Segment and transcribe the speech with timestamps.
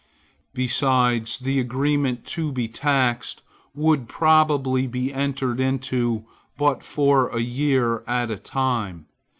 [0.55, 3.43] Besides, the agreement to be taxed
[3.75, 6.25] would probably be entered into
[6.57, 9.05] but for a year at a time.